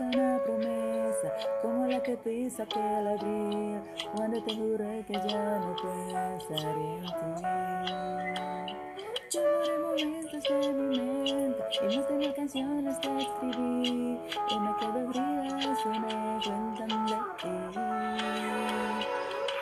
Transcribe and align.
una 0.00 0.38
promesa 0.44 1.32
como 1.60 1.86
la 1.86 2.02
que 2.02 2.16
te 2.16 2.32
hizo 2.32 2.62
aquel 2.62 3.06
abril 3.06 3.80
cuando 4.14 4.42
te 4.42 4.54
juré 4.56 5.04
que 5.06 5.12
ya 5.12 5.58
no 5.58 5.76
pensaré 5.76 6.96
en 6.96 7.04
ti. 7.04 7.42
Lloré 9.30 9.78
momentos 9.78 10.42
de 10.44 10.72
mi 10.72 10.98
mente 10.98 11.62
y 11.82 11.96
no 11.96 12.02
tenía 12.04 12.34
canciones 12.34 12.98
que 13.00 13.18
escribir 13.18 14.18
y 14.50 14.60
me 14.60 14.76
quedo 14.80 15.12
fría 15.12 15.76
si 15.76 15.88
me 15.88 16.38
cuentan 16.42 17.06
de 17.06 17.18
ti. 17.40 17.54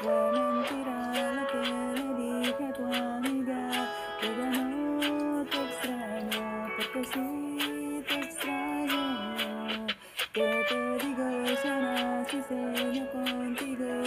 Fue 0.01 0.33
mentira 0.33 0.97
lo 1.35 1.47
que 1.49 1.59
le 1.97 2.15
dije 2.15 2.65
a 2.65 2.73
tu 2.73 2.85
amiga 2.85 3.61
que 4.21 4.27
ya 4.29 4.51
no 4.51 5.45
te 5.45 5.57
extraño 5.57 6.69
porque 6.77 7.05
sí 7.05 7.30
si 12.31 12.41
sueño 12.43 13.11
contigo, 13.11 14.03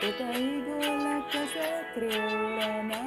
te 0.00 0.24
digo 0.36 0.78
la 0.80 1.24
se 1.30 1.68
creó, 1.94 2.82
nada 2.82 3.02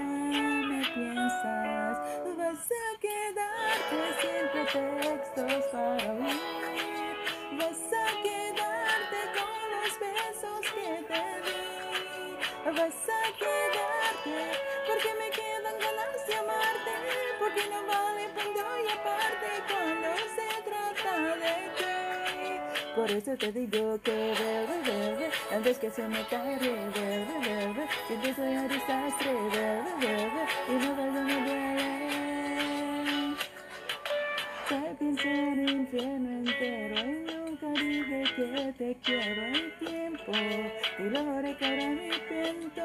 me 0.69 0.81
piensas, 0.93 1.97
vas 2.37 2.71
a 2.71 2.99
quedarte 3.01 3.99
sin 4.21 4.43
pretextos 4.53 5.63
para 5.73 6.13
huir, 6.13 7.17
vas 7.59 7.83
a 7.91 8.23
quedarte 8.23 9.19
con 9.35 9.61
los 9.73 9.91
besos 9.99 10.63
que 10.73 11.03
te 11.09 11.23
di, 11.45 12.77
vas 12.77 13.09
a 13.09 13.21
quedarte 13.37 14.70
Por 23.01 23.09
eso 23.09 23.35
te 23.35 23.51
digo 23.51 23.99
que 24.03 24.11
bebe, 24.11 24.77
bebe, 24.85 25.31
antes 25.51 25.79
que 25.79 25.89
se 25.89 26.07
me 26.07 26.23
caiga, 26.25 26.59
bebe, 26.59 27.25
bebe, 27.41 27.87
si 28.07 28.13
te 28.17 28.35
soy 28.35 28.55
un 28.57 28.67
desastre, 28.67 29.33
bebe, 29.33 29.81
bebe, 29.99 30.43
y 30.69 30.73
no 30.73 30.95
ves 30.95 31.11
me 31.11 31.33
duele. 31.47 31.89
Te 34.69 34.95
pienso 34.99 35.27
en 35.27 35.59
el 35.61 35.69
infierno 35.77 36.29
entero 36.29 36.95
y 36.99 37.13
nunca 37.33 37.67
dije 37.81 38.23
que 38.35 38.73
te 38.77 38.97
quiero 39.03 39.41
el 39.47 39.73
tiempo, 39.79 40.31
y 40.99 41.03
lo 41.09 41.37
haré 41.37 41.57
que 41.57 41.65
ahora 41.65 41.87
me 41.87 42.07
arrepiento. 42.07 42.81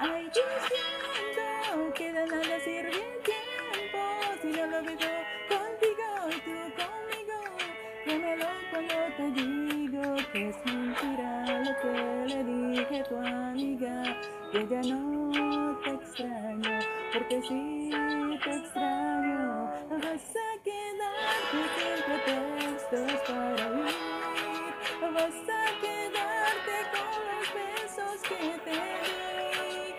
Ay, 0.00 0.28
yo 0.34 0.42
siento 0.66 1.94
que 1.94 2.12
de 2.12 2.26
nada 2.26 2.60
sirve 2.64 2.90
el 2.90 3.22
tiempo 3.30 4.00
si 4.42 4.48
no 4.48 4.66
lo 4.66 4.82
vivo 4.82 5.15
es 10.36 10.56
mentira 10.66 11.46
lo 11.64 11.72
que 11.80 12.26
le 12.28 12.44
dije 12.44 13.00
a 13.00 13.04
tu 13.04 13.16
amiga, 13.16 14.02
que 14.52 14.68
ya 14.68 14.82
no 14.82 15.30
te 15.82 15.90
extraño, 15.90 16.78
porque 17.12 17.40
sí 17.42 17.90
te 18.44 18.50
extraño. 18.50 19.70
Vas 19.88 20.36
a 20.36 20.62
quedarte 20.62 21.58
sin 21.74 21.98
pretextos 22.04 23.12
para 23.26 23.64
huir, 23.72 24.74
vas 25.14 25.40
a 25.48 25.64
quedarte 25.80 26.76
con 26.92 27.10
los 27.28 27.46
besos 27.56 28.18
que 28.28 28.40
te 28.64 28.70
di, 28.70 29.94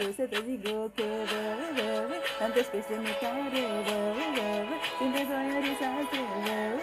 Por 0.00 0.08
eso 0.08 0.24
te 0.30 0.40
digo 0.40 0.90
que 0.96 1.02
bebe, 1.02 1.72
bebe, 1.76 2.22
antes 2.40 2.68
que 2.68 2.82
se 2.82 2.96
me 2.96 3.12
caiga, 3.18 3.50
bebe, 3.50 4.14
bebe, 4.34 4.76
siempre 4.96 5.26
soy 5.26 5.46
bebe, 5.52 5.76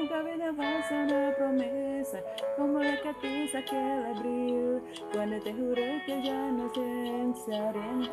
Nunca 0.09 0.23
me 0.23 0.53
falsa 0.53 0.95
una 0.95 1.35
promesa 1.35 2.19
como 2.55 2.79
la 2.79 2.95
que 3.01 3.13
te 3.15 3.27
hizo 3.27 3.57
aquel 3.57 4.05
abril 4.05 4.81
cuando 5.11 5.37
te 5.41 5.53
juré 5.53 6.01
que 6.05 6.23
ya 6.23 6.51
no 6.51 6.71
pensaré 6.71 7.79
en 7.79 8.01
ti. 8.03 8.09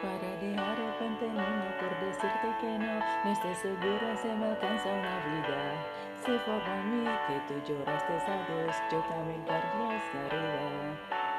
Para 0.00 0.30
de 0.40 0.56
arrepentirme 0.56 1.74
por 1.80 2.06
decirte 2.06 2.48
que 2.60 2.78
no, 2.78 3.00
no 3.24 3.32
estoy 3.32 3.54
segura 3.54 4.16
si 4.16 4.28
me 4.28 4.46
alcanza 4.46 4.88
una 4.90 5.18
vida. 5.26 5.86
Si 6.24 6.38
fue 6.38 6.60
por 6.60 6.84
mí 6.84 7.04
que 7.26 7.34
tú 7.48 7.72
lloraste 7.72 8.12
a 8.12 8.46
Dios, 8.46 8.76
yo 8.92 9.00
también 9.08 9.42
cargué 9.42 9.96
esta 9.96 10.26
herida. 10.26 11.29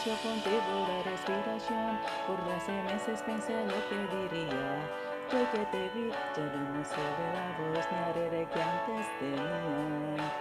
De 0.00 0.10
yo 0.10 0.16
contigo 0.22 0.86
la 0.88 1.02
respiración, 1.02 1.98
por 2.26 2.42
doce 2.46 2.72
meses 2.84 3.20
pensé 3.20 3.52
lo 3.52 3.80
que 3.88 3.98
diría. 4.16 4.88
Yo 5.30 5.38
que 5.52 5.66
te 5.66 5.90
vi, 5.90 6.08
ya 6.08 6.44
no 6.44 6.82
sé 6.82 6.96
de 6.96 7.26
la 7.34 7.46
voz 7.58 7.86
ni 7.90 7.98
haré 7.98 8.48
que 8.48 8.62
antes 8.62 9.06
tenía. 9.18 10.32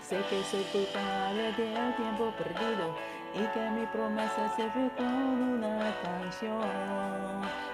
Sé 0.00 0.16
que 0.30 0.42
soy 0.44 0.64
culpable 0.72 1.52
del 1.52 1.94
tiempo 1.96 2.32
perdido 2.38 2.96
y 3.34 3.44
que 3.52 3.70
mi 3.70 3.84
promesa 3.86 4.48
se 4.56 4.70
fue 4.70 4.88
con 4.96 5.06
una 5.06 5.94
canción 6.02 6.62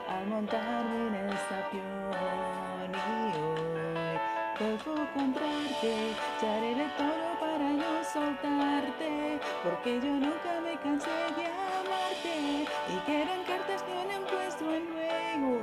al 0.09 0.27
montarme 0.27 1.07
en 1.07 1.29
esta 1.29 1.67
avión 1.69 2.91
y 2.95 3.39
hoy 3.39 4.75
vuelvo 4.85 5.01
a 5.01 5.05
encontrarte, 5.05 6.15
ya 6.43 6.57
haré 6.57 6.75
de 6.75 6.89
todo 6.97 7.28
para 7.59 7.71
no 7.73 8.05
soltarte, 8.05 9.41
porque 9.65 10.01
yo 10.01 10.13
nunca 10.13 10.61
me 10.63 10.77
cansé 10.79 11.11
de 11.37 11.47
amarte 11.47 12.67
y 12.89 12.97
que 13.05 13.23
eran 13.23 13.43
cartas 13.45 13.83
que 13.83 13.95
no 13.95 14.15
han 14.15 14.25
puesto 14.25 14.73
en 14.73 14.87
juego. 14.93 15.59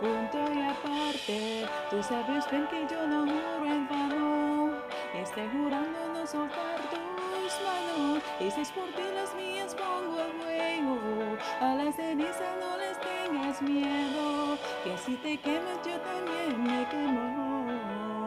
Punto 0.00 0.52
y 0.52 0.62
aparte, 0.62 1.66
tú 1.90 2.02
sabes 2.02 2.50
bien 2.50 2.66
que 2.66 2.86
yo 2.92 3.06
no 3.06 3.20
juro 3.20 3.66
en 3.66 3.88
vano, 3.88 4.72
estoy 5.14 5.48
jurando 5.52 5.98
no 6.12 6.26
soltar 6.26 6.80
tus 6.90 7.52
manos, 7.62 8.22
y 8.40 8.50
si 8.50 8.62
es 8.62 8.70
por 8.70 8.88
ti 8.88 9.02
las 9.14 9.32
mías 9.34 9.76
pongo 9.76 10.18
a 10.20 10.30
juego, 10.42 11.36
a 11.60 11.74
las 11.74 11.94
cenizas 11.94 12.56
no 12.58 12.76
les 12.78 12.98
tengas 13.00 13.62
miedo, 13.62 14.58
que 14.82 14.98
si 14.98 15.16
te 15.16 15.38
quemas 15.38 15.78
yo 15.86 16.00
también 16.00 16.62
me 16.64 16.88
quemo. 16.88 18.19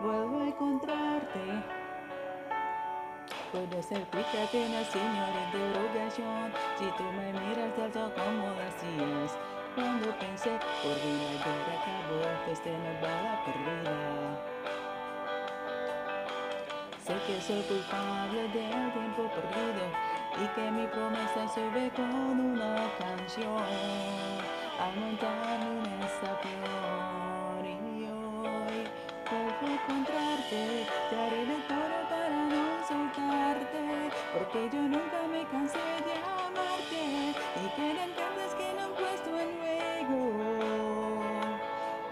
Vuelvo 0.00 0.40
a 0.40 0.46
encontrarte. 0.46 1.40
Puede 3.50 3.82
ser 3.82 4.06
una 4.12 4.84
señora 4.84 5.38
interrogación 5.46 6.52
Si 6.78 6.84
tú 6.98 7.04
me 7.04 7.32
miras 7.32 7.76
de 7.76 7.82
alto 7.84 8.12
como 8.14 8.48
hacías 8.48 9.38
Cuando 9.74 10.10
pensé 10.18 10.58
por 10.82 10.92
la 10.92 11.30
guerra 11.44 11.74
acabó 11.80 12.20
Desde 12.46 12.72
no 12.76 12.92
bala 13.00 13.34
perdida 13.44 14.56
Sé 17.06 17.14
que 17.26 17.40
soy 17.40 17.62
culpable 17.62 18.42
del 18.42 18.92
tiempo 18.92 19.22
perdido 19.30 19.84
Y 20.42 20.46
que 20.54 20.70
mi 20.72 20.86
promesa 20.88 21.48
se 21.54 21.70
ve 21.70 21.90
con 21.94 22.12
una 22.12 22.90
canción. 22.98 23.62
Al 24.78 24.96
montarme 25.00 25.88
en 25.88 26.08
encontrarte 29.86 30.86
Te 31.10 31.16
haré 31.16 31.46
de 31.46 31.56
todo 31.68 31.98
para 32.08 32.44
no 32.50 32.86
soltarte 32.86 34.10
Porque 34.32 34.70
yo 34.72 34.82
nunca 34.82 35.20
me 35.30 35.44
cansé 35.46 35.78
de 35.78 36.14
amarte 36.14 37.34
Y 37.62 37.68
que 37.74 37.90
eran 37.92 38.10
cartas 38.12 38.54
que 38.54 38.72
no 38.74 38.82
han 38.82 38.92
puesto 38.92 39.30
en 39.38 39.50
juego. 39.58 40.18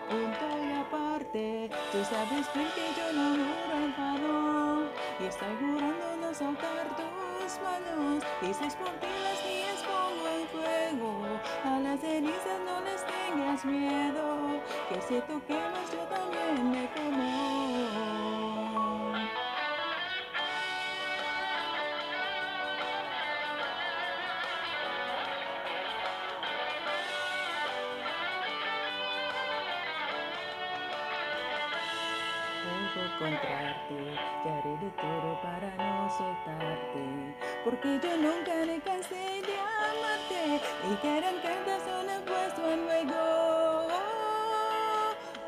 Punto 0.08 0.46
y 0.62 0.72
aparte 0.72 1.70
Tú 1.92 1.98
sabes 2.04 2.46
bien 2.54 2.68
que 2.74 2.86
yo 2.96 3.12
no 3.12 3.26
juro 3.34 3.84
enfado 3.84 4.90
Y 5.20 5.24
estoy 5.24 5.56
jurando 5.60 6.16
no 6.20 6.34
soltar 6.34 6.86
tus 6.96 7.60
manos 7.62 8.24
Y 8.42 8.54
si 8.54 8.64
es 8.64 8.74
por 8.74 8.90
ti 9.00 9.08
las 9.22 9.53
a 11.64 11.78
las 11.80 12.00
cenizas 12.00 12.60
no 12.64 12.80
les 12.80 13.04
tengas 13.06 13.64
miedo, 13.64 14.60
que 14.88 15.00
si 15.02 15.20
tú 15.22 15.40
quemas 15.46 15.90
yo 15.92 16.00
también 16.08 16.70
me 16.70 16.88
como. 16.92 17.64
Contra 33.18 33.73
amarte, 33.84 34.48
haré 34.48 34.76
de 34.78 34.90
todo 34.90 35.40
para 35.42 35.74
no 35.76 36.10
soltarte, 36.10 37.34
porque 37.64 38.00
yo 38.02 38.16
nunca 38.16 38.52
me 38.66 38.80
cansé 38.80 39.42
de 39.42 39.58
amarte 39.58 40.60
y 40.90 40.94
que 40.96 41.18
eran 41.18 41.34
cartas 41.40 41.82
una 41.86 42.20
puesto 42.24 42.70
en 42.70 42.84
juego. 42.86 43.88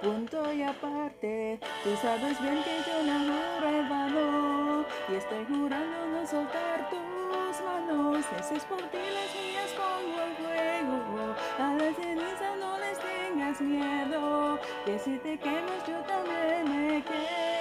Punto 0.02 0.52
y 0.52 0.62
aparte, 0.62 1.58
tú 1.82 1.96
sabes 2.00 2.40
bien 2.40 2.62
que 2.62 2.76
yo 2.86 3.02
no 3.02 3.68
el 3.68 3.88
valor 3.88 4.86
y 5.08 5.14
estoy 5.14 5.44
jurando 5.46 6.06
no 6.06 6.26
soltar 6.26 6.90
tus 6.90 7.60
manos, 7.64 8.24
es 8.52 8.64
por 8.64 8.82
ti 8.82 8.98
las 8.98 9.34
mías 9.34 9.72
pongo 9.76 10.22
el 10.22 10.34
fuego. 10.36 11.34
a 11.58 11.74
las 11.74 11.96
cenizas 11.96 12.58
no 12.60 12.78
les 12.78 12.98
tengas 12.98 13.60
miedo, 13.60 14.60
que 14.84 14.98
si 14.98 15.18
te 15.18 15.38
quemas 15.38 15.86
yo 15.88 15.98
también 16.02 16.68
me 16.68 17.02
quedo. 17.02 17.55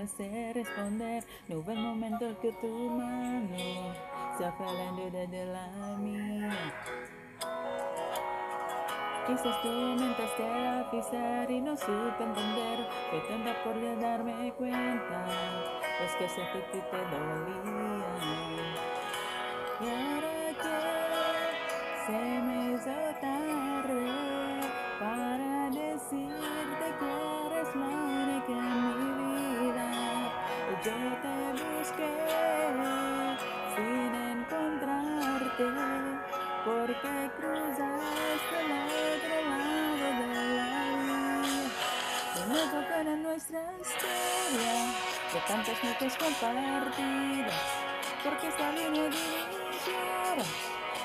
No 0.00 0.06
sé 0.06 0.52
responder. 0.54 1.24
No 1.48 1.58
hubo 1.58 1.72
el 1.72 1.78
momento 1.78 2.26
que 2.40 2.52
tu 2.52 2.68
mano 2.68 3.94
se 4.38 4.50
fue 4.52 4.66
la 4.66 4.92
duda 4.92 5.26
de 5.26 5.44
la 5.44 5.96
mía. 5.98 6.50
Quizás 9.26 9.62
tú 9.62 9.68
me 9.68 10.06
entraste 10.06 10.42
a 10.42 10.90
pisar 10.90 11.50
y 11.50 11.60
no 11.60 11.76
supe 11.76 12.24
entender. 12.24 12.88
Fue 13.10 13.20
tanta 13.28 13.62
por 13.62 14.00
darme 14.00 14.52
cuenta, 14.56 15.26
pues 15.98 16.12
que 16.18 16.26
que 16.72 16.80
te 16.80 16.96
dolía. 16.96 18.49
Tantas 45.50 45.82
noches 45.82 46.16
compartidas, 46.16 47.54
porque 48.22 48.46
esta 48.46 48.70
línea 48.70 49.02
división 49.02 50.38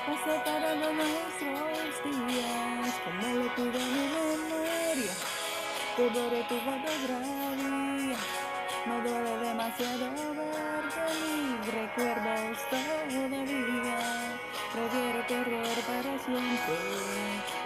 va 0.06 0.14
separando 0.24 0.92
nuestros 0.92 2.04
días, 2.04 2.94
como 3.02 3.26
le 3.42 3.50
pido 3.56 3.78
a 3.82 3.86
mi 3.94 4.04
memoria, 4.14 5.14
borré 5.98 6.40
tu 6.44 6.56
fotografía, 6.60 8.18
me 8.86 8.94
duele 9.02 9.34
demasiado 9.48 10.06
verte 10.14 11.02
mis 11.22 11.66
recuerdos 11.74 12.58
todavía, 12.70 13.98
prefiero 14.72 15.20
correr 15.26 15.78
para 15.88 16.12
siempre 16.24 16.78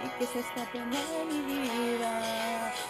y 0.03 0.09
que 0.17 0.25
se 0.25 0.39
escapen 0.39 0.89
de 0.89 1.01
mi 1.29 1.41
vida 1.45 2.11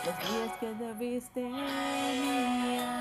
los 0.06 0.16
días 0.18 0.54
que 0.62 0.70
debiste 0.82 1.42
mía, 1.42 3.01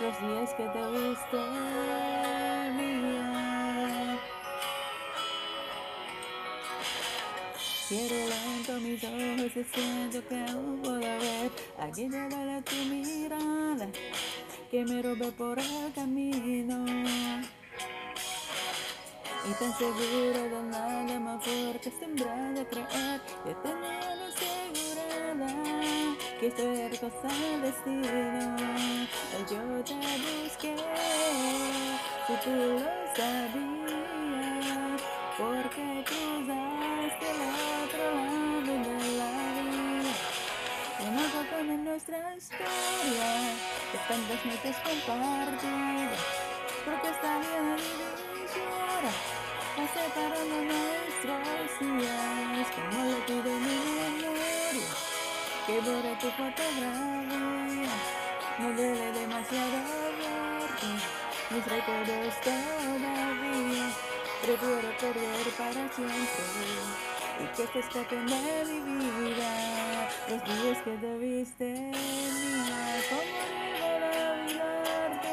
los 0.00 0.20
días 0.20 0.52
que 0.54 0.64
debiste 0.64 1.36
mía. 2.76 4.18
Cierro 7.88 8.20
lento 8.28 8.72
mis 8.80 9.04
ojos 9.04 9.56
y 9.56 9.64
siento 9.64 10.28
que 10.28 10.34
aún 10.34 10.80
puedo 10.82 10.98
ver 10.98 11.50
te 11.94 12.08
duele 12.08 12.62
tu 12.62 12.76
mirada 12.90 13.86
que 14.70 14.84
me 14.84 15.02
robé 15.02 15.30
por 15.32 15.58
el 15.58 15.92
camino 15.94 16.84
Y 19.48 19.52
tan 19.60 19.78
seguro 19.78 20.42
de 20.52 20.62
nada 20.64 21.20
más 21.20 21.44
fuerte 21.44 21.88
acostumbrada 21.88 22.60
a 22.60 22.68
creer 22.68 23.20
que 23.44 23.54
tenía 23.62 24.25
asegurada 25.44 26.16
que 26.40 26.50
cosa 26.98 27.28
del 27.28 27.62
destino 27.62 28.56
Yo 29.50 29.62
te 29.84 29.94
busqué 29.94 30.74
si 32.26 32.34
tú 32.42 32.50
lo 32.50 32.78
sabías 33.14 34.16
porque 35.38 36.04
cruzaste 36.06 37.26
el 37.30 37.40
otro 37.84 38.04
lado 38.14 38.64
de 38.64 38.76
la 39.18 39.30
vida. 39.70 40.14
Y 40.98 41.02
no 41.04 41.24
con 41.50 41.66
nuestra 41.84 42.18
historia, 42.34 43.30
de 43.92 43.98
tantas 44.08 44.40
noches 44.46 44.76
compartidas, 44.82 46.20
porque 46.84 47.08
esta 47.10 47.32
vida 47.38 47.76
división 47.76 49.04
va 49.76 49.84
separando 49.92 50.56
nuestros 50.64 51.70
días, 51.80 52.68
como 52.74 52.98
le 53.04 53.18
pide 53.26 53.54
mi 53.60 53.76
memoria, 54.20 55.05
que 55.66 55.80
borre 55.80 56.14
tu 56.20 56.30
fotografía, 56.30 57.94
no 58.60 58.72
duele 58.72 59.12
demasiado 59.12 59.78
verte, 60.20 60.90
mis 61.50 61.64
recuerdos 61.66 62.34
todavía. 62.40 63.88
Prefiero 64.42 64.96
perder 65.00 65.46
para 65.58 65.92
siempre 65.92 66.44
y 67.40 67.46
que 67.56 67.66
se 67.66 67.78
escapen 67.80 68.26
de 68.26 68.64
mi 68.84 69.10
vida 69.10 70.08
los 70.28 70.44
días 70.44 70.82
que 70.84 70.96
debiste 70.98 71.72
mía. 71.72 73.02
¿Cómo 73.10 73.36
a 73.82 74.32
olvidarte? 74.34 75.32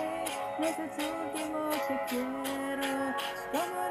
No 0.58 0.66
es 0.66 0.80
el 0.80 0.90
último 0.90 1.60
que 1.88 1.96
quiero. 2.10 2.92
¿Cómo 3.52 3.83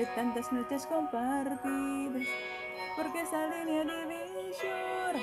de 0.00 0.06
tantas 0.16 0.50
noches 0.50 0.86
compartidas, 0.86 2.26
porque 2.96 3.20
esa 3.20 3.46
línea 3.48 3.84
división 3.84 5.14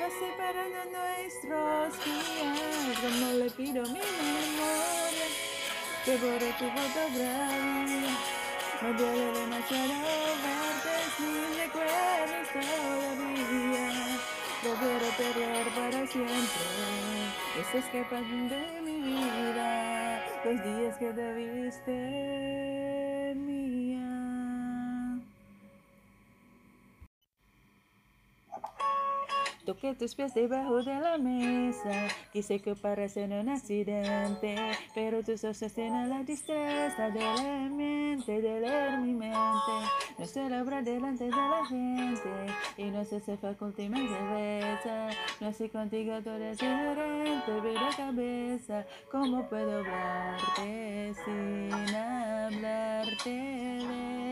va 0.00 0.08
separando 0.22 0.80
nuestros 0.94 2.04
días. 2.04 3.02
Yo 3.02 3.08
no 3.20 3.32
le 3.32 3.50
pido 3.50 3.82
mi 3.82 4.04
memoria, 4.30 5.28
que 6.04 6.16
borre 6.18 6.50
tu 6.60 6.66
fotografía. 6.76 8.14
Me 8.82 8.92
duele 8.92 9.26
demasiado 9.40 9.94
verte 10.44 10.94
sin 11.16 11.48
recuerdos 11.58 12.46
todavía. 12.52 13.86
Prefiero 14.62 15.08
perder 15.18 15.66
para 15.74 16.06
siempre, 16.06 16.66
y 17.58 17.64
se 17.72 17.78
escapan 17.78 18.48
de 18.48 18.80
mi 18.80 18.96
vida 19.00 20.24
los 20.44 20.56
días 20.64 20.96
que 20.98 21.12
debiste 21.12 22.83
Toqué 29.64 29.94
tus 29.94 30.14
pies 30.14 30.34
debajo 30.34 30.82
de 30.82 31.00
la 31.00 31.16
mesa, 31.16 32.08
quise 32.34 32.60
que 32.60 32.74
pareciera 32.74 33.40
un 33.40 33.48
accidente, 33.48 34.56
pero 34.94 35.22
tus 35.22 35.42
ojos 35.42 35.72
tienen 35.72 36.10
la 36.10 36.22
destreza 36.22 37.08
de 37.08 37.20
la 37.20 37.70
mente, 37.70 38.42
de 38.42 38.60
leer 38.60 38.98
mi 38.98 39.14
mente. 39.14 39.38
No 40.18 40.26
celebra 40.26 40.82
delante 40.82 41.24
de 41.24 41.30
la 41.30 41.64
gente, 41.66 42.52
y 42.76 42.90
no 42.90 43.06
sé 43.06 43.20
si 43.20 43.34
fue 43.38 43.56
última 43.58 43.96
cerveza, 43.96 45.08
no 45.40 45.50
sé 45.50 45.70
contigo 45.70 46.20
todo 46.22 46.36
es 46.36 46.58
diferente, 46.58 47.52
pero 47.62 47.88
cabeza, 47.96 48.84
¿cómo 49.10 49.48
puedo 49.48 49.78
hablarte 49.78 51.14
sin 51.24 51.72
hablarte? 51.96 53.30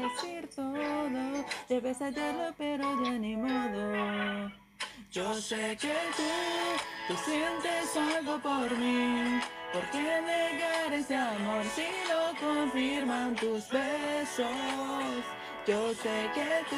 Decir 0.02 0.50
todo, 0.54 1.46
debes 1.70 1.98
hallarlo, 2.00 2.54
pero 2.58 3.02
ya 3.02 3.12
ni 3.12 3.34
modo. 3.34 4.41
Yo 5.12 5.34
sé 5.34 5.76
que 5.78 5.92
tú, 6.16 6.22
tú 7.06 7.14
sientes 7.22 7.94
algo 8.16 8.38
por 8.38 8.78
mí. 8.78 9.42
¿Por 9.70 9.82
qué 9.90 9.98
negar 10.00 10.90
ese 10.90 11.14
amor 11.14 11.64
si 11.76 11.86
lo 12.08 12.32
confirman 12.40 13.34
tus 13.36 13.68
besos? 13.68 14.46
Yo 15.66 15.92
sé 15.92 16.30
que 16.34 16.64
tú 16.70 16.76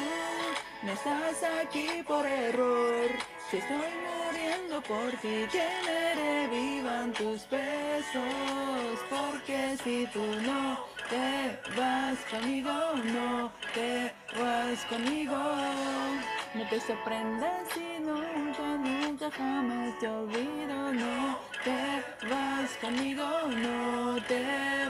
no 0.83 0.91
estás 0.91 1.49
aquí 1.63 2.03
por 2.05 2.25
error. 2.25 3.07
Si 3.49 3.55
estoy 3.55 3.93
muriendo 4.03 4.81
por 4.81 5.11
ti, 5.21 5.47
que 5.49 5.69
me 5.85 6.15
revivan 6.15 7.13
tus 7.13 7.49
besos. 7.49 8.99
Porque 9.09 9.77
si 9.81 10.07
tú 10.07 10.25
no 10.41 10.85
te 11.09 11.57
vas 11.79 12.17
conmigo, 12.29 12.73
no 13.13 13.49
te 13.73 14.13
vas 14.37 14.83
conmigo. 14.89 16.34
No 16.55 16.65
te 16.69 16.79
sorprendas 16.79 17.67
si 17.73 17.99
nunca, 17.99 18.77
nunca 18.77 19.29
jamás 19.29 19.99
te 19.99 20.07
olvido, 20.07 20.93
no 20.93 21.37
te 21.65 22.27
vas 22.29 22.71
conmigo, 22.79 23.23
no 23.47 24.15
te 24.25 24.41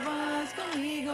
vas 0.04 0.54
conmigo. 0.54 1.12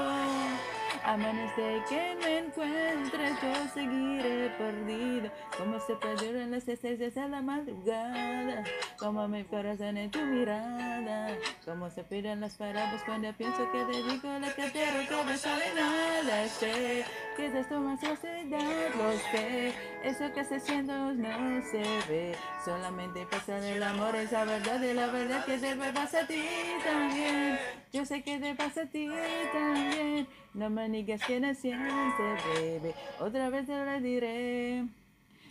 A 1.04 1.16
menos 1.16 1.56
de 1.56 1.82
que 1.88 2.16
me 2.22 2.38
encuentres, 2.38 3.32
yo 3.42 3.68
seguiré 3.72 4.50
perdido. 4.58 5.30
Como 5.56 5.80
se 5.80 5.94
perdieron 5.96 6.50
las 6.50 6.68
estrellas 6.68 7.16
a 7.16 7.28
la 7.28 7.40
madrugada. 7.40 8.62
Como 9.02 9.26
mi 9.26 9.42
corazón 9.42 9.96
en 9.96 10.12
tu 10.12 10.20
mirada. 10.20 11.36
Como 11.64 11.90
se 11.90 12.04
pierden 12.04 12.40
las 12.40 12.54
palabras 12.54 13.02
cuando 13.04 13.32
pienso 13.32 13.68
que 13.72 13.78
dedico 13.78 14.28
la 14.28 14.54
cartera 14.54 14.92
no 15.10 15.36
sale 15.36 15.74
nada. 15.74 16.46
Sé 16.46 17.04
que 17.36 17.46
es 17.46 17.54
esto 17.54 17.80
más 17.80 17.98
sociedad, 17.98 18.94
lo 18.96 19.12
sé. 19.32 19.72
Eso 20.04 20.32
que 20.32 20.40
estás 20.42 20.62
haciendo 20.62 21.14
no 21.14 21.62
se 21.62 21.82
ve. 22.08 22.36
Solamente 22.64 23.26
pasa 23.26 23.58
el 23.58 23.82
amor, 23.82 24.14
esa 24.14 24.44
verdad 24.44 24.80
y 24.80 24.94
la 24.94 25.08
verdad 25.08 25.44
que 25.46 25.58
te 25.58 25.74
pasa 25.74 26.20
a 26.20 26.26
ti 26.28 26.44
también. 26.84 27.58
Yo 27.92 28.04
sé 28.04 28.22
que 28.22 28.38
te 28.38 28.54
pasa 28.54 28.82
a 28.82 28.86
ti 28.86 29.08
también. 29.52 30.28
No 30.54 30.70
me 30.70 30.88
digas 30.88 31.20
que 31.26 31.40
no 31.40 31.52
sientes, 31.54 32.44
bebé. 32.54 32.94
Otra 33.18 33.50
vez 33.50 33.66
te 33.66 33.84
lo 33.84 34.00
diré. 34.00 35.01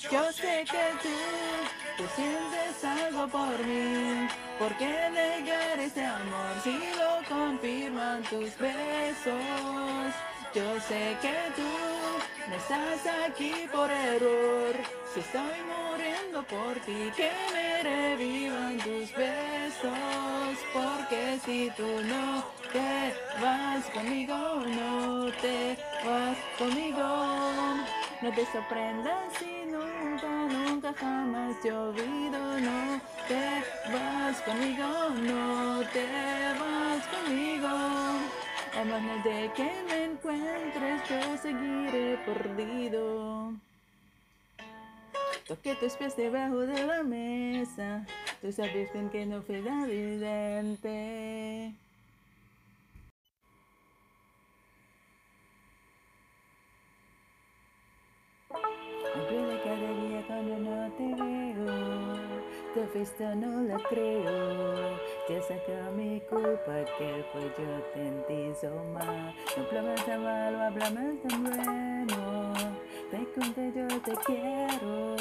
Yo 0.09 0.31
sé 0.31 0.65
que 0.65 0.85
tú, 1.03 1.09
tú 1.97 2.03
sientes 2.15 2.83
algo 2.83 3.27
por 3.27 3.59
mí. 3.65 4.27
¿Por 4.57 4.75
qué 4.77 5.09
negar 5.11 5.79
ese 5.79 6.03
amor 6.03 6.53
si 6.63 6.77
lo 6.97 7.27
confirman 7.29 8.23
tus 8.23 8.57
besos? 8.57 10.13
Yo 10.53 10.79
sé 10.81 11.17
que 11.21 11.35
tú 11.55 11.69
no 12.49 12.55
estás 12.55 13.27
aquí 13.27 13.67
por 13.71 13.91
error. 13.91 14.75
Si 15.13 15.19
estoy 15.19 15.59
muriendo 15.71 16.43
por 16.43 16.73
ti, 16.85 17.11
que 17.15 17.31
me 17.53 17.83
revivan 17.83 18.77
tus 18.79 19.13
besos. 19.15 20.57
Porque 20.73 21.39
si 21.45 21.69
tú 21.77 21.87
no 22.03 22.43
te 22.73 23.13
vas 23.39 23.85
conmigo, 23.93 24.35
no 24.35 25.31
te 25.41 25.77
vas 26.03 26.37
conmigo. 26.57 27.07
No 28.21 28.31
te 28.31 28.45
sorprendas 28.51 29.33
si 29.39 29.50
jamás 30.99 31.59
te 31.61 31.71
olvido. 31.71 32.59
No 32.59 33.01
te 33.27 33.63
vas 33.91 34.41
conmigo, 34.41 35.09
no 35.21 35.81
te 35.93 36.05
vas 36.59 37.07
conmigo. 37.07 37.67
A 37.67 38.83
menos 38.85 39.23
de 39.23 39.51
que 39.55 39.69
me 39.87 40.05
encuentres, 40.05 41.01
yo 41.09 41.37
seguiré 41.37 42.17
perdido. 42.25 43.53
Toqué 45.47 45.75
tus 45.75 45.93
pies 45.93 46.15
debajo 46.15 46.59
de 46.59 46.85
la 46.87 47.03
mesa. 47.03 48.05
Tú 48.41 48.51
sabes 48.51 48.91
bien 48.93 49.09
que 49.09 49.25
no 49.25 49.41
fue 49.41 49.57
evidente. 49.57 50.61
Tu 62.91 62.97
fiesta 62.97 63.35
no 63.35 63.61
la 63.63 63.77
creo. 63.87 64.97
Ya 65.29 65.41
saca 65.41 65.91
mi 65.95 66.19
culpa 66.29 66.83
que 66.97 67.23
fue 67.31 67.43
yo 67.57 68.23
te 68.27 68.33
hizo 68.33 68.69
mal. 68.93 69.33
No 69.55 69.63
hablamos 69.63 70.05
tan 70.05 70.23
malo, 70.23 70.61
hablamos 70.61 71.21
tan 71.23 71.43
bueno. 71.43 72.53
Te 73.09 73.17
conté 73.33 73.71
yo 73.73 73.87
te 74.01 74.13
quiero. 74.25 75.15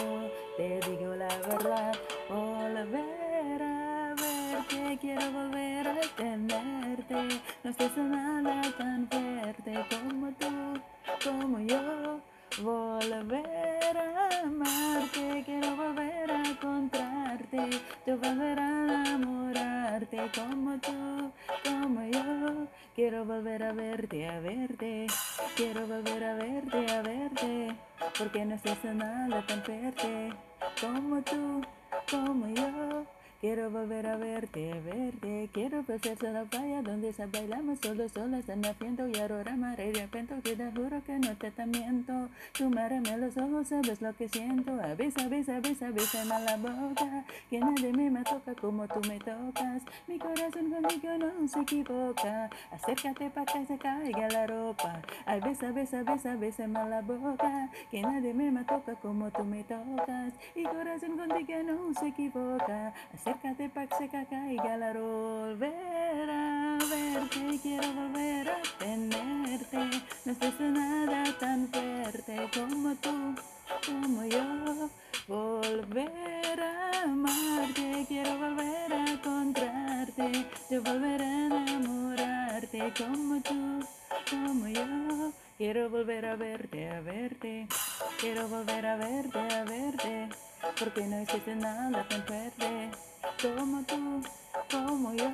Te 0.57 0.81
digo 0.91 1.15
la 1.15 1.29
verdad. 1.29 1.93
Volver 2.29 3.63
a 3.63 4.15
verte. 4.17 4.99
Quiero 5.01 5.31
volver 5.31 5.89
a 5.89 6.01
tenerte. 6.17 7.41
No 7.63 7.71
estés 7.71 7.97
nada 7.97 8.63
tan 8.79 9.09
fuerte 9.09 9.85
como 9.91 10.33
tú, 10.33 10.81
como 11.25 11.61
yo. 11.61 12.21
Volver 12.59 13.97
a 13.97 14.41
amarte, 14.43 15.43
quiero 15.47 15.77
volver 15.77 16.31
a 16.31 16.43
encontrarte, 16.43 17.71
yo 18.05 18.19
volver 18.19 18.59
a 18.59 18.85
enamorarte 18.85 20.31
como 20.35 20.77
tú, 20.79 21.33
como 21.65 22.03
yo. 22.11 22.67
Quiero 22.95 23.25
volver 23.25 23.63
a 23.63 23.73
verte, 23.73 24.29
a 24.29 24.41
verte, 24.41 25.07
quiero 25.57 25.87
volver 25.87 26.25
a 26.25 26.35
verte, 26.35 26.93
a 26.93 27.03
verte, 27.03 27.77
porque 28.19 28.45
no 28.45 28.57
estás 28.57 28.85
nada 28.85 29.47
tan 29.47 29.63
fuerte 29.63 30.33
como 30.81 31.23
tú, 31.23 31.63
como 32.11 32.49
yo. 32.49 33.07
Quiero 33.41 33.71
volver 33.71 34.07
a 34.07 34.17
verte, 34.17 34.71
verte. 34.85 35.49
Quiero 35.55 35.83
pasarse 35.83 36.29
a 36.29 36.31
la 36.31 36.45
playa 36.45 36.83
donde 36.83 37.11
se 37.15 37.25
bailamos 37.25 37.79
solo, 37.81 38.07
solas 38.11 38.47
en 38.51 38.63
el 38.63 38.75
viento. 38.75 39.09
Y 39.09 39.17
ahora 39.17 39.57
me 39.57 39.69
arrepiento 39.69 40.35
que 40.43 40.57
te 40.57 40.71
juro 40.73 41.03
que 41.07 41.19
no 41.19 41.35
te, 41.39 41.51
te 41.51 41.65
miento. 41.65 42.29
Tú 42.53 42.69
márame 42.69 43.17
los 43.17 43.35
ojos, 43.39 43.69
sabes 43.69 44.03
lo 44.03 44.13
que 44.13 44.29
siento. 44.29 44.73
Avisa, 44.83 45.23
avisa, 45.25 45.57
avisa, 45.57 45.87
avisa 45.87 46.21
en 46.21 46.29
la 46.29 46.57
boca. 46.59 47.25
Que 47.49 47.61
nadie 47.61 47.93
me 47.95 48.23
toca 48.25 48.55
como 48.61 48.87
tú 48.87 49.01
me 49.09 49.19
tocas. 49.19 49.85
Mi 50.07 50.19
corazón 50.19 50.71
contigo 50.71 51.17
no 51.17 51.49
se 51.49 51.61
equivoca. 51.61 52.51
Acércate 52.71 53.31
para 53.31 53.47
que 53.47 53.65
se 53.65 53.79
caiga 53.79 54.29
la 54.29 54.47
ropa. 54.49 55.01
Besa, 55.43 55.73
besa, 55.73 56.03
besa, 56.03 56.37
besa 56.37 56.65
en 56.65 56.75
la 56.75 57.01
boca. 57.01 57.71
Que 57.91 58.03
nadie 58.03 58.35
me 58.35 58.65
toca 58.65 58.97
como 58.97 59.31
tú 59.31 59.45
me 59.45 59.65
tocas. 59.65 60.35
Mi 60.55 60.65
corazón 60.65 61.17
contigo 61.17 61.63
no 61.65 61.95
se 61.95 62.09
equivoca 62.09 62.93
acércate 63.15 63.30
pa' 63.35 63.87
que 63.87 63.97
se 63.97 64.09
volver 65.01 66.31
a 66.31 66.79
verte, 66.91 67.61
quiero 67.63 67.93
volver 67.93 68.51
a 68.51 68.63
tenerte, 68.79 69.79
no 70.25 70.33
estés 70.33 70.61
nada 70.61 71.25
tan 71.39 71.69
fuerte 71.69 72.51
como 72.53 72.95
tú, 72.97 73.35
como 73.87 74.25
yo, 74.25 74.91
volver 75.29 76.61
a 76.61 77.03
amarte, 77.05 78.05
quiero 78.09 78.37
volver 78.39 78.93
a 78.93 79.05
encontrarte, 79.11 80.47
yo 80.69 80.83
volver 80.83 81.23
a 81.23 81.47
enamorarte 81.47 82.93
como 82.99 83.41
tú, 83.43 83.87
como 84.29 84.69
yo. 84.69 85.33
Quiero 85.57 85.91
volver 85.91 86.25
a 86.25 86.37
verte, 86.37 86.89
a 86.89 87.01
verte. 87.03 87.69
Quiero 88.19 88.49
volver 88.49 88.87
a 88.87 88.97
verte, 88.97 89.39
a 89.39 89.65
verte. 89.65 90.50
Porque 90.79 91.07
no 91.07 91.17
existe 91.19 91.55
nada 91.57 92.07
tan 92.09 92.23
fuerte 92.25 92.91
como 93.43 93.83
tú, 93.85 94.23
como 94.71 95.15
yo. 95.15 95.31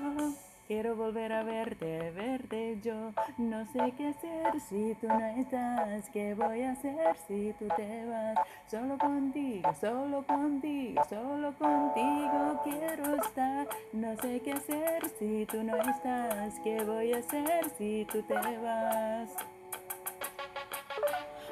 Quiero 0.67 0.97
volver 0.97 1.33
a 1.33 1.45
verte, 1.45 2.11
verte 2.11 2.81
yo. 2.83 3.13
No 3.39 3.65
sé 3.67 3.95
qué 3.97 4.09
hacer 4.09 4.61
si 4.69 4.97
tú 5.01 5.07
no 5.07 5.25
estás. 5.25 6.11
¿Qué 6.11 6.35
voy 6.35 6.63
a 6.63 6.73
hacer 6.73 7.17
si 7.29 7.55
tú 7.57 7.69
te 7.77 8.05
vas? 8.07 8.37
Solo 8.69 8.99
contigo, 8.99 9.73
solo 9.81 10.27
contigo, 10.27 11.03
solo 11.09 11.55
contigo 11.57 12.61
quiero 12.65 13.15
estar. 13.15 13.69
No 13.93 14.17
sé 14.17 14.41
qué 14.41 14.55
hacer 14.55 15.09
si 15.21 15.47
tú 15.47 15.63
no 15.63 15.77
estás. 15.77 16.59
¿Qué 16.65 16.83
voy 16.83 17.13
a 17.13 17.19
hacer 17.19 17.71
si 17.79 18.05
tú 18.11 18.23
te 18.23 18.35
vas? 18.35 19.31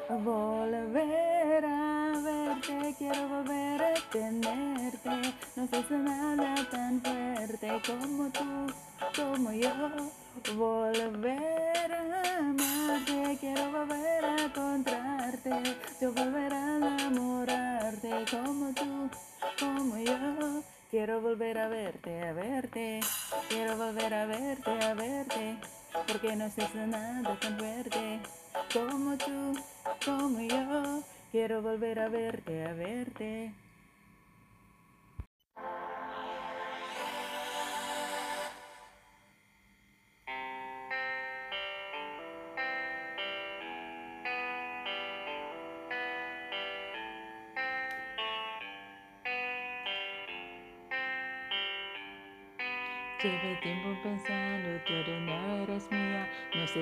Volver 0.08 1.64
a 1.64 1.93
quiero 2.98 3.28
volver 3.28 3.82
a 3.82 3.94
tenerte. 4.10 5.34
No 5.56 5.68
sé 5.68 5.98
nada 5.98 6.54
tan 6.70 7.00
fuerte 7.02 7.68
como 7.86 8.30
tú, 8.30 8.72
como 9.16 9.52
yo. 9.52 9.70
Volver 10.56 11.92
a 11.92 12.38
amarte, 12.38 13.38
quiero 13.40 13.70
volver 13.72 14.24
a 14.24 14.44
encontrarte. 14.44 15.50
Yo 16.00 16.12
volver 16.12 16.52
a 16.52 16.76
enamorarte 16.76 18.24
como 18.30 18.72
tú, 18.72 19.10
como 19.58 19.96
yo. 19.98 20.62
Quiero 20.90 21.20
volver 21.20 21.58
a 21.58 21.68
verte, 21.68 22.22
a 22.22 22.32
verte. 22.32 23.00
Quiero 23.48 23.76
volver 23.76 24.14
a 24.14 24.26
verte, 24.26 24.70
a 24.70 24.94
verte. 24.94 25.58
Porque 26.06 26.36
no 26.36 26.50
sé 26.50 26.68
nada 26.86 27.36
tan 27.38 27.58
fuerte 27.58 28.20
como 28.72 29.16
tú, 29.18 29.54
como 30.04 30.40
yo. 30.40 31.13
Quiero 31.34 31.62
volver 31.62 31.98
a 31.98 32.08
verte, 32.08 32.64
a 32.64 32.74
verte. 32.74 33.63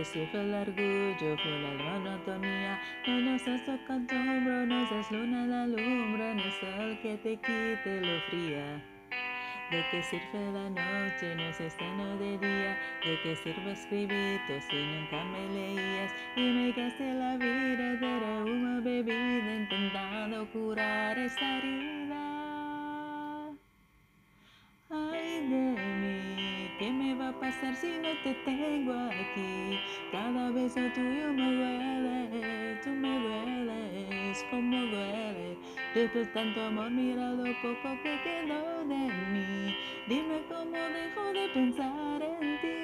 Fue 0.04 0.28
el 0.32 0.52
orgullo, 0.52 1.36
fue 1.38 1.60
la 1.60 1.70
monotonía. 1.74 2.80
No 3.06 3.20
nos 3.20 3.42
acostumbro, 3.42 4.66
no 4.66 4.82
es 4.82 5.10
luna 5.12 5.46
la 5.46 5.66
lumbre, 5.68 6.34
no 6.34 6.42
es 6.42 6.62
el 6.80 6.98
que 6.98 7.16
te 7.18 7.36
quite 7.36 8.00
lo 8.00 8.20
fría. 8.22 8.82
¿De 9.70 9.84
qué 9.92 10.02
sirve 10.02 10.52
la 10.52 10.68
noche? 10.70 11.36
No 11.36 11.42
es 11.44 11.60
estano 11.60 12.16
de 12.18 12.36
día. 12.36 12.76
¿De 13.04 13.20
qué 13.22 13.36
sirve 13.36 13.72
escribir 13.72 14.40
si 14.68 14.76
nunca 14.76 15.22
me 15.24 15.48
leías? 15.54 16.12
Y 16.34 16.40
me 16.40 16.72
gasté 16.72 17.14
la 17.14 17.36
vida 17.36 17.94
de 17.94 18.50
una 18.50 18.80
bebida 18.80 19.54
intentando 19.54 20.48
curar 20.52 21.16
esta 21.16 21.58
herida. 21.58 22.22
Ay 24.90 25.48
de 25.48 25.92
¿qué 26.82 26.90
me 26.90 27.14
va 27.14 27.28
a 27.28 27.32
pasar 27.32 27.76
si 27.76 27.92
no 27.98 28.08
te 28.24 28.34
tengo 28.44 28.92
aquí? 28.92 29.78
Cada 30.10 30.50
beso 30.50 30.80
tuyo 30.92 31.32
me 31.32 31.54
duele, 31.54 32.76
tú 32.82 32.90
me 32.90 33.20
dueles, 33.20 34.44
como 34.50 34.76
duele. 34.86 35.56
Después 35.94 36.32
tanto 36.32 36.60
amor, 36.60 36.90
mira 36.90 37.30
lo 37.30 37.44
poco 37.62 37.88
que 38.02 38.18
quedó 38.24 38.84
de 38.84 39.02
mí. 39.32 39.76
Dime 40.08 40.42
cómo 40.48 40.76
dejo 40.98 41.32
de 41.32 41.48
pensar 41.54 42.20
en 42.20 42.60
ti. 42.60 42.82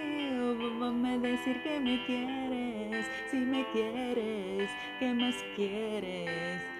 O 0.80 0.92
me 0.92 1.18
decir 1.18 1.60
que 1.64 1.80
me 1.80 2.04
quieres, 2.06 3.04
si 3.32 3.38
me 3.38 3.66
quieres, 3.72 4.70
¿qué 5.00 5.12
más 5.12 5.34
quieres? 5.56 6.77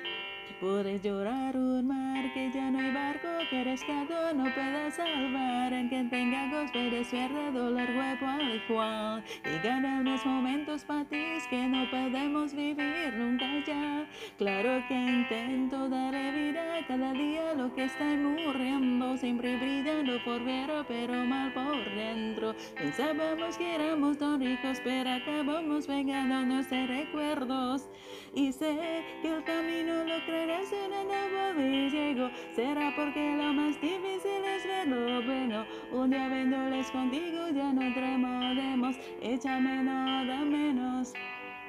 Puedes 0.61 1.01
llorar 1.05 1.57
un 1.57 1.87
mar 1.87 2.33
que 2.35 2.51
ya 2.51 2.69
no 2.69 2.81
hay 2.81 2.91
barco 2.91 3.29
que 3.49 3.63
rescató 3.63 4.35
no 4.35 4.53
pueda 4.53 4.91
salvar 4.91 5.73
en 5.73 5.89
quien 5.89 6.11
tenga 6.11 6.51
gozo 6.51 6.79
de 6.79 7.05
suerte 7.05 7.53
dolor 7.53 7.89
huevo 7.89 8.27
al 8.27 8.57
igual 8.57 9.25
y 9.45 9.65
gana 9.65 10.01
unos 10.01 10.27
momentos 10.27 10.85
para 10.85 11.05
ti 11.05 11.25
que 11.49 11.69
no 11.69 11.89
podemos 11.91 12.53
vivir 12.55 13.15
nunca 13.17 13.47
ya. 13.65 14.05
Claro 14.37 14.83
que 14.89 14.95
intento 14.95 15.89
darle 15.89 16.33
vida 16.33 16.85
cada 16.89 17.13
día 17.13 17.55
lo 17.55 17.73
que 17.73 17.85
está 17.85 18.05
muriendo 18.17 19.17
siempre 19.17 19.57
brillando 19.59 20.23
por 20.25 20.43
fuera 20.43 20.85
pero 20.89 21.25
mal 21.25 21.53
por 21.53 21.85
dentro. 21.95 22.57
Pensábamos 22.75 23.57
que 23.57 23.77
éramos 23.77 24.19
tan 24.19 24.41
ricos 24.41 24.81
pero 24.83 25.09
acabamos 25.09 25.87
pegándonos 25.87 26.69
de 26.69 26.87
recuerdos. 26.87 27.89
Y 28.35 28.53
sé 28.53 29.05
que 29.23 29.29
el 29.29 29.43
camino 29.45 30.05
lo 30.05 30.25
el 30.51 31.07
nuevo 31.07 31.91
llego 31.91 32.31
será 32.55 32.93
porque 32.97 33.37
lo 33.37 33.53
más 33.53 33.81
difícil 33.81 34.45
es 34.45 34.65
ver 34.65 34.89
lo 34.89 35.23
bueno. 35.23 35.67
Un 35.93 36.11
día 36.11 36.29
vendoles 36.29 36.91
contigo 36.91 37.49
ya 37.55 37.73
no 37.73 37.93
tremodemos. 37.93 38.97
Échame 39.21 39.83
nada 39.83 40.45
menos. 40.45 41.13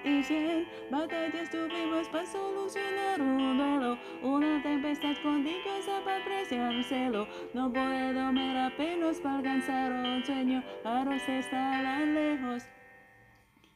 Y 0.05 0.23
cien 0.23 0.65
batallas 0.89 1.49
tuvimos 1.49 2.07
para 2.07 2.25
solucionar 2.25 3.21
un 3.21 3.57
duelo. 3.57 3.97
Una 4.23 4.61
tempestad 4.63 5.15
contigo 5.21 5.69
para 6.05 6.17
apreciar 6.17 6.71
el 6.73 6.83
cielo 6.85 7.27
No 7.53 7.71
puedo 7.71 8.33
ver 8.33 8.57
apenas 8.57 9.19
para 9.19 9.37
alcanzar 9.37 9.91
un 9.91 10.23
sueño. 10.23 10.63
Aros 10.85 11.27
estaban 11.27 12.13
lejos. 12.13 12.63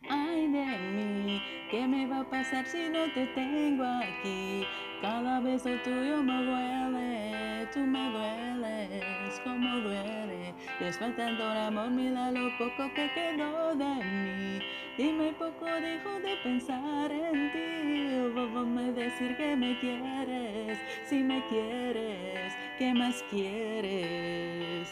Ay 0.10 0.48
de 0.50 0.66
mí, 0.66 1.42
¿qué 1.72 1.88
me 1.88 2.06
va 2.08 2.20
a 2.20 2.30
pasar 2.30 2.66
si 2.66 2.90
no 2.90 3.12
te 3.14 3.26
tengo 3.28 3.86
aquí? 3.86 4.66
Cada 5.04 5.42
beso 5.42 5.70
tuyo 5.84 6.24
me 6.24 6.46
duele, 6.46 7.68
tú 7.74 7.82
me 7.82 8.10
dueles, 8.10 9.42
como 9.44 9.82
duele. 9.82 10.54
Después 10.80 11.14
tanto 11.18 11.44
amor, 11.44 11.90
mira 11.92 12.32
lo 12.32 12.50
poco 12.58 12.90
que 12.96 13.12
quedó 13.14 13.76
de 13.76 13.96
mí. 13.96 14.60
Dime 14.98 15.34
poco 15.38 15.66
dejo 15.66 16.22
de 16.22 16.38
pensar 16.42 17.12
en 17.12 17.52
ti. 17.52 18.66
me 18.66 18.94
decir 18.94 19.36
que 19.36 19.58
me 19.58 19.78
quieres, 19.82 20.80
si 21.06 21.18
me 21.22 21.46
quieres, 21.50 22.54
¿qué 22.78 22.94
más 22.94 23.22
quieres? 23.30 24.88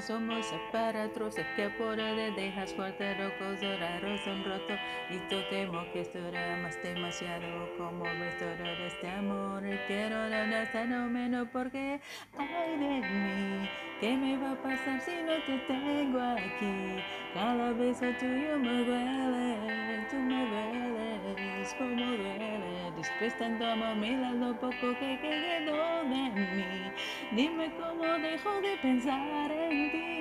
Somos 0.00 0.52
aparatos, 0.52 1.36
que 1.56 1.70
por 1.70 1.98
él 1.98 2.34
dejas 2.36 2.74
locos 2.76 3.60
raros 3.80 4.20
son 4.20 4.44
roto 4.44 4.74
y 5.08 5.18
tú 5.30 5.36
temo 5.48 5.84
que 5.92 6.02
esto 6.02 6.18
era 6.18 6.56
más 6.58 6.80
demasiado 6.82 7.68
como 7.78 8.04
restaurar 8.04 8.78
este 8.82 9.08
amor. 9.08 9.62
Quiero 9.86 10.28
la 10.28 10.46
no 10.86 11.08
menos 11.08 11.48
porque 11.50 11.98
ay 12.36 12.78
de 12.78 13.00
mí. 13.08 13.68
¿qué 14.00 14.16
me 14.16 14.36
va 14.36 14.52
a 14.52 14.62
pasar 14.62 15.00
si 15.00 15.12
no 15.22 15.42
te 15.46 15.58
tengo 15.66 16.20
aquí? 16.20 17.02
cada 17.32 17.72
beso 17.72 18.06
tuyo 18.18 18.58
me 18.58 18.84
duele 18.84 19.76
tú 20.10 20.16
me 20.16 20.46
dueles 20.46 21.74
como 21.78 22.04
duele. 22.16 22.92
Después 22.96 23.36
tanto 23.38 23.66
amor 23.66 23.96
mira 23.96 24.32
lo 24.32 24.54
poco 24.54 24.94
que 24.98 25.18
quedó 25.20 26.04
de 26.04 26.30
mí. 26.30 26.92
Dime 27.32 27.70
cómo 27.76 28.04
dejo 28.18 28.60
de 28.60 28.76
pensar 28.78 29.50
en 29.50 29.85
ti 29.90 30.16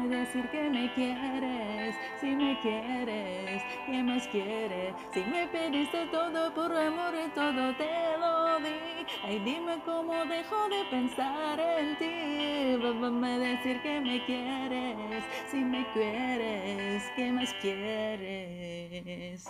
a 0.00 0.06
decir 0.06 0.48
que 0.50 0.70
me 0.70 0.92
quieres 0.94 1.94
si 2.20 2.30
me 2.34 2.58
quieres 2.60 3.62
¿qué 3.86 4.02
más 4.02 4.26
quieres? 4.28 4.94
si 5.12 5.20
me 5.20 5.46
pediste 5.48 6.06
todo 6.06 6.52
por 6.54 6.76
amor 6.76 7.14
y 7.14 7.28
todo 7.30 7.74
te 7.76 8.18
lo 8.18 8.58
di 8.60 9.06
ay 9.24 9.38
dime 9.40 9.78
cómo 9.84 10.24
dejo 10.24 10.68
de 10.68 10.84
pensar 10.90 11.58
en 11.60 11.96
ti 11.98 12.22
a 13.24 13.38
decir 13.38 13.80
que 13.82 14.00
me 14.00 14.24
quieres 14.24 15.24
si 15.50 15.58
me 15.58 15.86
quieres 15.92 17.02
¿qué 17.16 17.32
más 17.32 17.54
quieres? 17.60 19.44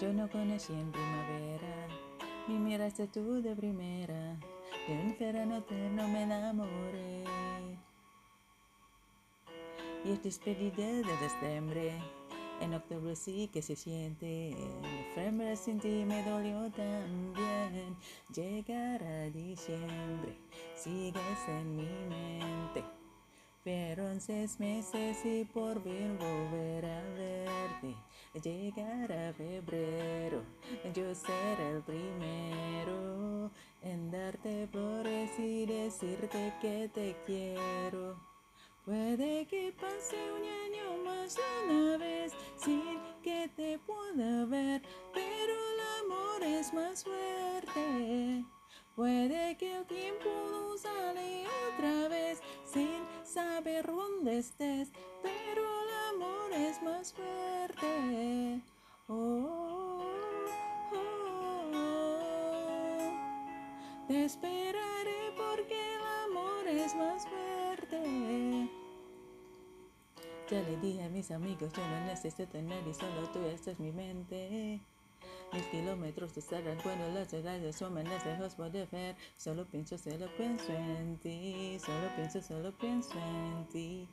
Yo 0.00 0.10
no 0.14 0.30
conocí 0.30 0.72
en 0.72 0.90
primavera, 0.90 1.86
mi 2.48 2.54
miraste 2.58 3.06
tú 3.06 3.42
de 3.42 3.54
primera, 3.54 4.34
de 4.88 4.94
un 4.94 5.14
verano 5.20 5.58
eterno 5.58 6.08
me 6.08 6.22
enamoré. 6.22 7.24
Y 10.02 10.12
es 10.12 10.22
despedida 10.22 10.86
de 10.86 11.02
diciembre, 11.02 11.92
en 12.62 12.72
octubre 12.72 13.14
sí 13.14 13.50
que 13.52 13.60
se 13.60 13.76
siente, 13.76 14.56
en 15.16 15.56
sin 15.58 15.78
ti 15.78 16.02
me 16.06 16.22
dolió 16.22 16.70
también. 16.70 17.94
Llegar 18.34 19.02
a 19.02 19.24
diciembre, 19.28 20.34
sigues 20.76 21.48
en 21.48 21.76
mi 21.76 21.88
mente. 22.08 22.99
Pero 23.62 24.08
en 24.10 24.20
seis 24.20 24.58
meses 24.58 25.24
y 25.24 25.44
por 25.44 25.82
fin 25.82 26.18
volver 26.18 26.84
a 26.86 27.02
verte 27.14 27.94
llegar 28.42 29.12
a 29.12 29.32
febrero, 29.34 30.42
yo 30.94 31.14
seré 31.14 31.70
el 31.76 31.82
primero 31.82 33.50
en 33.82 34.10
darte 34.10 34.68
por 34.72 35.06
y 35.38 35.66
decirte 35.66 36.52
que 36.60 36.90
te 36.92 37.16
quiero. 37.26 38.16
Puede 38.84 39.46
que 39.46 39.72
pase 39.78 40.16
un 40.32 40.42
año 40.42 41.04
más 41.04 41.36
una 41.68 41.96
vez 41.96 42.32
sin 42.56 42.98
que 43.22 43.50
te 43.56 43.78
pueda 43.78 44.44
ver, 44.46 44.82
pero 45.12 45.52
el 45.52 45.80
amor 46.04 46.42
es 46.42 46.72
más 46.72 47.04
fuerte. 47.04 48.44
Puede 48.96 49.56
que 49.56 49.76
el 49.76 49.86
tiempo 49.86 50.28
no 50.50 50.76
sale 50.76 51.46
otra 51.72 52.08
vez 52.08 52.42
sin 52.64 52.99
saber 53.30 53.86
dónde 53.86 54.38
estés, 54.38 54.90
pero 55.22 55.62
el 55.62 56.16
amor 56.16 56.52
es 56.52 56.82
más 56.82 57.12
fuerte. 57.12 58.60
Oh, 59.08 60.02
oh, 60.92 61.70
oh. 61.72 62.08
Te 64.08 64.24
esperaré 64.24 65.32
porque 65.36 65.94
el 65.94 66.02
amor 66.28 66.66
es 66.66 66.94
más 66.96 67.24
fuerte. 67.28 68.68
Ya 70.50 70.60
le 70.62 70.76
dije 70.78 71.04
a 71.04 71.08
mis 71.08 71.30
amigos, 71.30 71.72
yo 71.72 71.86
no 71.86 72.06
necesito 72.06 72.60
nadie, 72.60 72.92
solo 72.92 73.30
tú, 73.32 73.38
esta 73.46 73.70
es 73.70 73.78
mi 73.78 73.92
mente. 73.92 74.80
Mis 75.52 75.64
kilómetros 75.66 76.34
de 76.34 76.40
estarán 76.40 76.78
cuando 76.82 77.08
las 77.10 77.32
edades 77.32 77.76
suman 77.76 78.08
las 78.08 78.24
lejos 78.24 78.56
de 78.72 78.86
ver. 78.86 79.16
Solo 79.36 79.64
pienso, 79.66 79.98
solo 79.98 80.28
pienso 80.36 80.72
en 80.72 81.16
ti. 81.18 81.78
Solo 81.84 82.08
pienso, 82.14 82.40
solo 82.40 82.72
pienso 82.72 83.18
en 83.18 83.66
ti. 83.68 84.08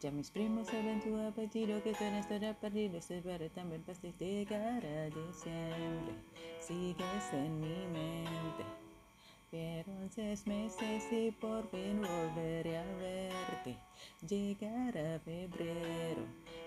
Ya 0.00 0.12
mis 0.12 0.30
primos 0.30 0.68
saben 0.68 1.02
tu 1.02 1.18
apellido, 1.18 1.82
que 1.82 1.92
tú 1.92 2.04
estará 2.04 2.54
perdido. 2.54 3.00
Se 3.00 3.20
veré 3.20 3.50
también 3.50 3.82
para 3.82 3.98
llegar 4.18 4.84
a 4.86 5.04
diciembre. 5.06 6.14
Sigues 6.60 7.32
en 7.32 7.60
mi 7.60 7.86
mente. 7.88 8.64
Pasaron 9.54 10.10
seis 10.10 10.46
meses 10.46 11.04
y 11.12 11.30
por 11.30 11.68
fin 11.70 12.02
volveré 12.02 12.76
a 12.76 12.84
verte. 12.96 13.76
Llegará 14.28 15.20
febrero, 15.20 16.22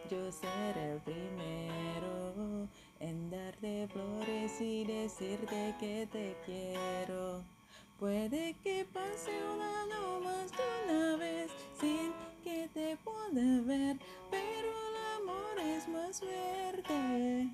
yo 0.10 0.32
seré 0.32 0.94
el 0.94 1.00
primero 1.02 2.68
en 3.00 3.30
darte 3.30 3.88
flores 3.88 4.62
y 4.62 4.84
decirte 4.86 5.76
que 5.80 6.08
te 6.12 6.36
quiero. 6.46 7.44
Puede 8.00 8.56
que 8.64 8.86
pase 8.94 9.32
un 9.54 9.62
año 9.62 10.20
más 10.20 10.52
de 10.52 10.64
una 10.86 11.16
vez 11.18 11.52
sin 11.80 12.14
que 12.44 12.70
te 12.74 12.98
pueda 12.98 13.62
ver, 13.66 13.98
pero 14.30 14.70
el 14.70 15.22
amor 15.22 15.60
es 15.60 15.88
más 15.88 16.20
fuerte. 16.20 17.50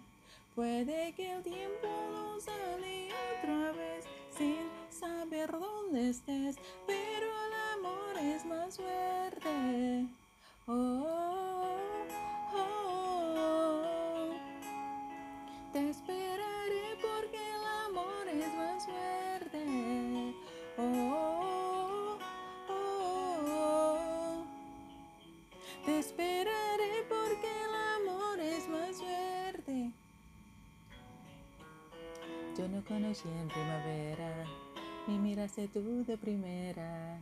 Puede 0.56 1.14
que 1.14 1.34
el 1.34 1.44
tiempo 1.44 1.88
no 2.12 2.40
sale 2.40 3.10
otra 3.40 3.72
vez 3.72 4.06
sin 4.38 4.70
saber 4.90 5.52
dónde 5.52 6.10
estés, 6.10 6.58
pero 6.86 7.28
el 7.46 7.80
amor 7.80 8.18
es 8.22 8.46
más 8.46 8.78
fuerte. 8.78 10.08
Oh, 10.68 11.93
Te 15.74 15.90
esperaré 15.90 16.96
porque 17.02 17.38
el 17.38 17.66
amor 17.88 18.28
es 18.28 18.54
más 18.54 18.86
fuerte. 18.86 20.36
Oh, 20.78 22.18
oh, 22.70 23.40
oh. 23.50 24.46
Te 25.84 25.98
esperaré 25.98 27.04
porque 27.10 27.48
el 27.48 27.74
amor 28.06 28.40
es 28.40 28.70
más 28.70 28.98
fuerte. 28.98 29.92
Yo 32.56 32.68
no 32.68 32.86
conocí 32.86 33.28
en 33.28 33.48
primavera, 33.48 34.46
me 35.08 35.18
miraste 35.18 35.68
tú 35.70 36.06
de 36.06 36.16
primera. 36.20 37.20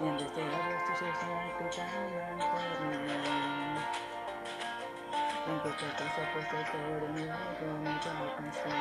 Y 0.00 0.06
antes 0.06 0.32
de 0.32 0.42
adiós 0.42 0.84
tus 0.86 1.02
mí. 3.02 3.18
Aunque 5.48 5.70
te 5.70 5.84
has 5.86 6.28
puesto 6.32 6.56
todo 6.70 7.06
en 7.06 7.14
luego, 7.16 7.66
nunca 7.82 8.10
cansé. 8.36 8.74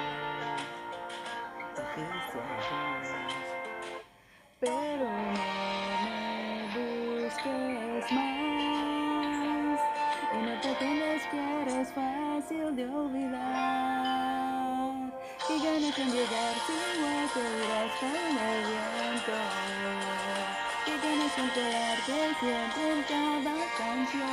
Dijiste 1.75 2.37
adiós. 2.37 3.07
Pero 4.59 5.07
no 5.09 5.31
me 6.03 6.19
busques 6.75 8.05
más 8.11 9.79
y 10.33 10.37
no 10.37 10.53
pretendas 10.61 11.23
que 11.31 11.39
eres 11.61 11.89
fácil 11.93 12.75
de 12.75 12.83
olvidar. 12.87 13.47
Que 15.47 15.55
ganas 15.57 15.95
con 15.95 16.07
llegar 16.11 16.55
sin 16.67 16.87
hueco 17.01 17.39
irás 17.39 17.91
con 17.99 18.15
el 18.15 18.59
viento. 18.67 19.35
Que 20.97 21.07
ganas 21.09 21.31
con 21.33 21.49
quedarte 21.51 22.17
siempre 22.39 22.91
en 22.91 23.03
cada 23.03 23.55
canción. 23.77 24.25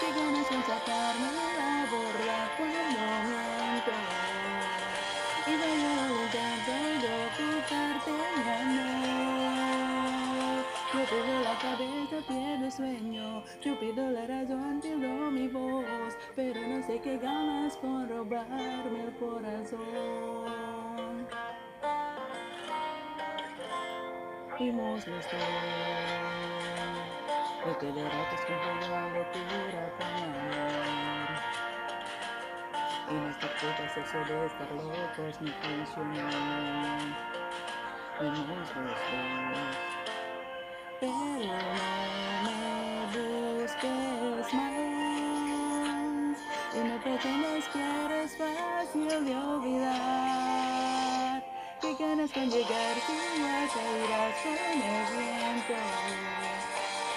Que 0.00 0.08
ganas 0.10 0.46
con 0.48 0.62
sacarme 0.64 1.30
la 1.56 1.86
borra 1.90 2.40
cuando 2.56 3.06
miento. 3.28 3.94
Y 5.46 5.52
voy 5.56 5.82
a 5.84 6.10
intento 6.24 6.74
de 7.02 7.10
ocultarte 7.26 8.12
mi 8.36 8.78
amor. 8.80 9.76
Yo 10.92 11.00
pierdo 11.10 11.36
la 11.44 11.54
cabeza, 11.58 12.16
pierdo 12.26 12.68
sueño. 12.70 13.26
Yo 13.62 13.70
pierdo 13.78 14.04
la 14.10 14.26
razón, 14.26 14.80
pierdo 14.80 15.30
mi 15.30 15.46
voz. 15.46 16.16
Pero 16.34 16.60
no 16.66 16.84
sé 16.84 17.00
qué 17.00 17.18
ganas 17.18 17.76
con 17.76 18.08
robarme 18.08 19.04
el 19.04 19.12
corazón. 19.16 20.75
Fuimos 24.56 25.06
los 25.06 25.24
dos. 25.24 25.34
Lo 27.66 27.78
que 27.78 27.86
de 27.92 28.08
ratos 28.08 28.40
confundió 28.46 28.88
la 28.88 29.08
locura 29.08 29.82
con 29.98 30.06
amor. 30.24 31.36
Y 33.10 33.14
nuestra 33.14 33.48
puta 33.54 33.84
sexo 33.94 34.18
de 34.18 34.46
estar 34.46 34.70
locos 34.72 35.40
no 35.42 35.52
funcionó. 35.60 36.28
Fuimos 38.16 38.68
los. 38.76 39.00
Pero 41.00 41.12
no 42.42 42.50
me 42.56 42.64
busques 43.12 44.54
más. 44.54 46.38
Y 46.74 46.78
no 46.78 46.96
pretendas 47.02 47.68
que 47.68 47.80
eres 48.06 48.32
fácil 48.38 49.24
de 49.26 49.36
olvidar. 49.36 50.65
Que 51.86 51.94
ganas 52.04 52.32
con 52.32 52.50
llegar 52.50 52.96
sin 53.06 53.14
ya 53.38 53.68
caerás 53.72 54.34
con 54.42 54.58
el 54.58 55.06
viento. 55.14 55.78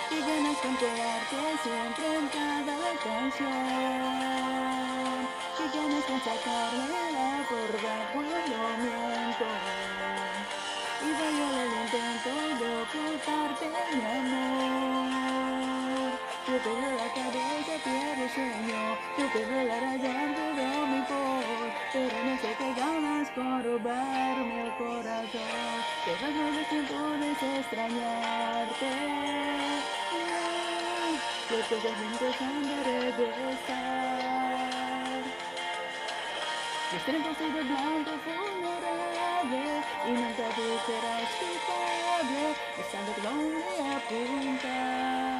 Que 0.09 0.17
ganas 0.19 0.57
con 0.57 0.77
quedarte 0.77 1.37
siempre 1.63 2.07
en 2.19 2.25
cada 2.27 2.77
canción. 3.03 3.57
Que 5.57 5.65
ganas 5.75 6.05
con 6.05 6.19
sacarme 6.19 7.01
la 7.15 7.29
borda 7.49 7.95
cuando 8.13 8.61
miento. 8.77 9.49
Y 11.01 11.09
vaya 11.17 11.49
el 11.63 11.73
intento 11.81 12.33
de 12.59 12.69
ocultarte 12.83 13.65
mi 13.95 14.01
amor. 14.05 15.68
Yo 16.49 16.57
pierdo 16.63 16.89
la 16.95 17.07
cabeza, 17.13 17.73
el 17.75 18.29
sueño. 18.31 18.81
Pierdo 19.15 19.63
la 19.65 19.79
razón, 19.81 19.99
pierdo 20.01 20.87
mi 20.87 20.99
voz. 21.01 21.45
Pero 21.93 22.17
no 22.25 22.33
sé 22.41 22.49
qué 22.57 22.73
ganas 22.73 23.29
con 23.35 23.63
robarme 23.63 24.63
el 24.65 24.71
corazón. 24.77 25.77
Que 26.05 26.13
ganas 26.19 26.67
sin 26.69 26.85
puedes 26.87 27.43
extrañarte. 27.59 28.89
Yo 31.51 31.55
te 31.55 31.75
estoy 31.75 31.91
empezando 32.01 32.73
a 32.73 32.83
regresar. 32.83 34.29
Mis 36.91 37.03
tiempos 37.05 37.37
de 37.37 37.45
blanco 37.61 38.11
vulnerable 38.25 39.63
y 40.07 40.11
nunca 40.13 40.45
tú 40.55 40.65
serás 40.87 41.29
culpable 41.37 42.41
estando 42.79 43.13
donde 43.21 43.81
apuntar. 43.93 45.38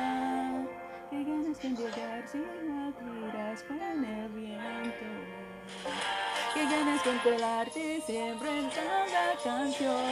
Si 1.61 1.67
no 1.67 1.75
tiras 1.75 3.63
con 3.63 3.79
el 3.81 4.29
viento. 4.29 5.07
Que 6.53 6.63
ganas 6.63 7.01
siempre 8.05 8.59
en 8.59 8.69
cada 8.69 9.35
canción. 9.43 10.05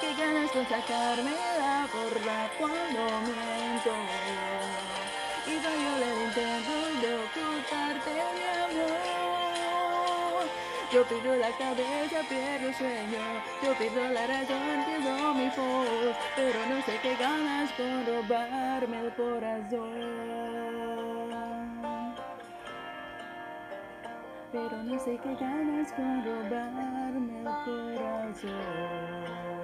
Que 0.00 0.14
ganas 0.18 0.50
con 0.50 0.64
sacarme 0.66 1.30
la 1.60 1.86
borra 1.92 2.50
cuando 2.58 3.02
miento. 3.22 3.94
Y 5.46 5.58
fallo 5.60 5.92
el 5.96 6.22
intento 6.26 6.81
Yo 10.92 11.02
pierdo 11.04 11.34
la 11.36 11.50
cabeza, 11.56 12.20
pierdo 12.28 12.68
el 12.68 12.74
sueño. 12.74 13.18
Yo 13.62 13.72
pierdo 13.78 14.08
la 14.12 14.26
razón, 14.26 14.84
pierdo 14.84 15.32
mi 15.32 15.46
voz. 15.46 16.16
Pero 16.36 16.66
no 16.68 16.82
sé 16.82 16.98
qué 17.00 17.16
ganas 17.16 17.72
con 17.72 18.04
robarme 18.04 19.00
el 19.00 19.14
corazón. 19.14 20.22
Pero 24.52 24.82
no 24.82 24.98
sé 24.98 25.18
qué 25.22 25.34
ganas 25.34 25.92
con 25.92 26.24
robarme 26.26 27.38
el 27.38 27.44
corazón. 27.64 29.61